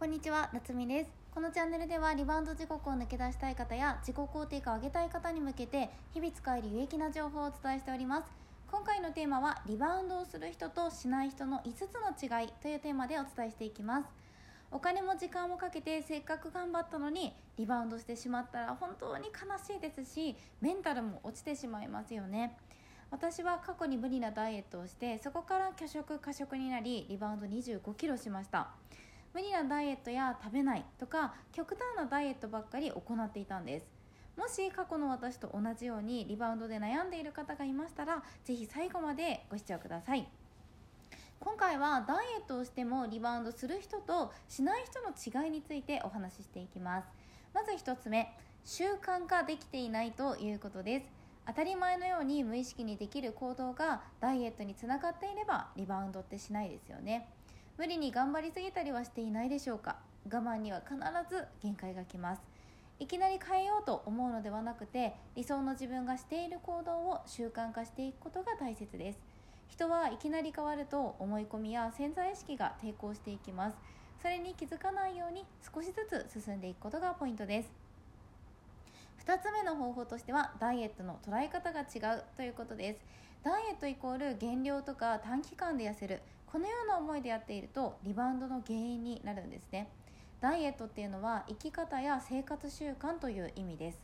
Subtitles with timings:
[0.00, 1.10] こんにちは、夏美です。
[1.34, 8.24] このチャンネルではリバウンド時刻を抜け出したい方や自己肯定感を上げたい方に向けて日々使える有益な情報をお伝えしております。
[8.72, 14.06] 今回のテーマはリバウンドをする人としない人の5つの違いというテーマでお伝えしていきます。
[14.70, 22.56] お金も時間もかけてせっかく頑張ったのにリバウンドしてしまったら本当に悲しいですしメンタルも落ちてしまいますよね。
[23.10, 28.70] 私は過去に無理なダイエットをしてそこから拒食過食になりリバウンド2 5キロしました
[29.32, 33.86] 無理なダイエットや食べないとか極端なダイエットばっかり行っていたんです。
[34.36, 40.26] もし過去の私と同じようにリバウンドで悩んでいる方がいましたらぜひ最後までご視聴ください。
[41.38, 47.08] 今回はダイエットをしてもリバウンドする人としない人の違いについてお話ししていきます。
[47.54, 51.06] まず1つ目習慣化できていないということです。
[51.46, 57.28] 当たり前のように無意識にできる行動がダイエットにつながっていればリバウンドってしないですよね。
[57.80, 59.96] 無理に頑張りすぎたりはしていないでしょうか？
[60.30, 60.96] 我慢には必
[61.34, 62.42] ず限界がきます。
[62.98, 69.18] いきなり変えようと思うのではなくて理想の自分がしている行動を習慣化していくことが大切です。
[69.70, 73.76] 人はいきなり変わると思い込みや潜在意識が抵抗していきます。
[74.20, 77.70] それに気づかないように少しずつ進んでいくことがポイントです。
[79.26, 83.00] 2つ目の方法としてはダイエットの捉え方が違うということです。
[83.42, 86.20] ダイエットイコール減量とか短期間で痩せる。
[86.50, 89.88] このような思いでやっているとリバウンドの原因になるんですね。
[90.40, 94.02] ダイエットっていうのは生き方や生活習慣という意味です。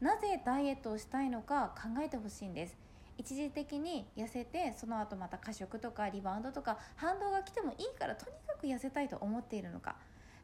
[0.00, 2.76] なぜダイエットをしたいのか考えてほしいんです。
[3.16, 9.96] 一時的に痩せてその後また過食とかリバウンドとか反動が来てもいいからとにかく痩せたいと思っているのか。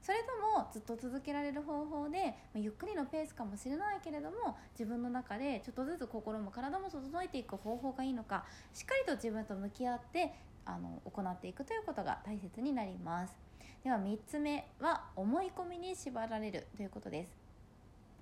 [0.05, 8.44] それともずっと続けられる方法でまゆっくりのペースかもしれないけれども自分の中でちょっとずつ心も体も整えていく方法がいいのか
[8.75, 10.34] しっかりと自分と向き合って
[10.66, 13.34] あの行っていくということが大切になります。
[13.82, 17.30] では3つ目は思い込みに縛られるということです。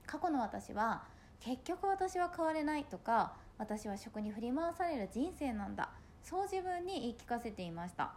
[0.06, 1.03] 過去の私は
[1.41, 5.91] 結局私は変われないとか私は食に振り回される人生なんだ。
[6.22, 8.12] そう自分に言い聞かせていました。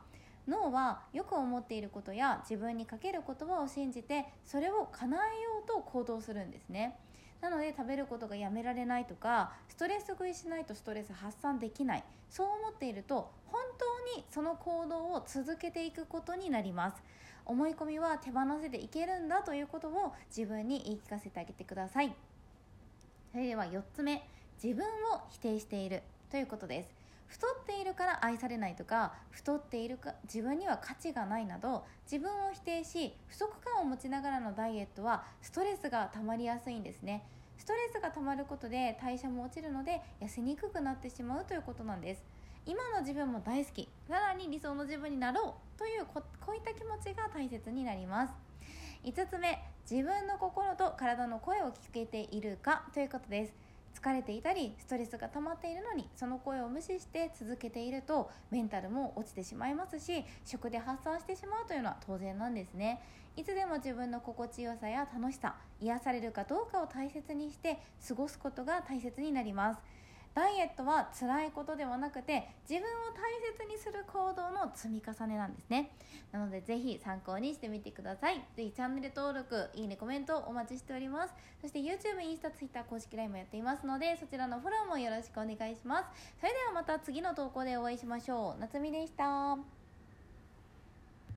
[0.47, 6.99] 脳はよく思っていることや自分にかける言葉を信じてそれを叶えようと行動するんですね。
[7.41, 12.03] なので食べることがやめられないとかストレス食いしないとストレス発散できない。
[12.29, 17.03] そう思っていると本当にその行動を続けていくことになります。
[17.45, 22.15] 思い込みは手放せていけるんだということを自分に言い聞かせてあげてください。
[23.31, 24.27] それでは4つ目
[24.63, 24.89] 自分を
[25.29, 26.01] 否定している
[26.31, 27.04] ということです。
[27.27, 37.25] 太っているから愛されないとか太っているか自分には価値がないなど自分を否定し不足感を持ちながらのダイエットはストレスが溜まりやすいんですね。
[37.57, 42.23] ストレスが溜まることで代謝も落ちるので痩せにくくなってしまうということなんです。
[42.65, 43.89] 今の自分も大好き。
[44.07, 45.79] さらに理想の自分になろう。
[45.79, 48.33] というこういった気持ちが大切になります。
[49.03, 53.53] 5つ目自分の心と体の声を聞けているかということです。
[53.95, 63.01] 疲れていたりストレスが溜まっているのにその声を無視して続けているとメンタルも落ちてしまいますし食で発散してしまうというのは当然なんですね。
[63.37, 69.81] いつでも自分の心地よさや楽しさ癒されるかどうかを大切にして過ごすことが大切になります。
[70.35, 72.83] ダイエットは辛いことではなくて自分を
[73.15, 75.91] 大切にする行動の積み重ねなんですね。
[76.33, 78.43] なのでぜひ参考にしてみてください。
[78.55, 81.33] ぜひチャンネル登録いいねコメントお待ちしております。
[81.61, 86.05] そして YouTube インスタ Twitter 公式 LINE もやっていますのでそちらのフォローもよろしくお願いします。
[86.41, 88.59] それではまた次の投稿でお会いしましょう。
[88.59, 89.84] 夏美でした。